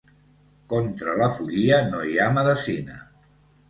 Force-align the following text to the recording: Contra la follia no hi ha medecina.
Contra 0.73 1.15
la 1.21 1.29
follia 1.37 1.79
no 1.93 2.03
hi 2.09 2.19
ha 2.25 2.35
medecina. 2.41 3.03